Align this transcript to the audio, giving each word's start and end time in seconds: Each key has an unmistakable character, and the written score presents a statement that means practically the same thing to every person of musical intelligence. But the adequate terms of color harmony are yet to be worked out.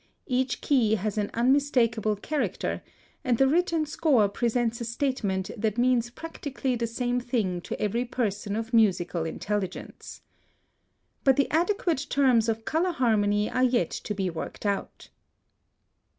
Each 0.25 0.61
key 0.61 0.95
has 0.95 1.19
an 1.19 1.29
unmistakable 1.35 2.15
character, 2.15 2.81
and 3.23 3.37
the 3.37 3.47
written 3.47 3.85
score 3.85 4.27
presents 4.29 4.81
a 4.81 4.83
statement 4.85 5.51
that 5.55 5.77
means 5.77 6.09
practically 6.09 6.75
the 6.75 6.87
same 6.87 7.19
thing 7.19 7.61
to 7.61 7.79
every 7.79 8.05
person 8.05 8.55
of 8.55 8.73
musical 8.73 9.25
intelligence. 9.25 10.23
But 11.23 11.35
the 11.35 11.51
adequate 11.51 12.07
terms 12.09 12.49
of 12.49 12.65
color 12.65 12.93
harmony 12.93 13.47
are 13.47 13.63
yet 13.63 13.91
to 13.91 14.15
be 14.15 14.27
worked 14.31 14.65
out. 14.65 15.09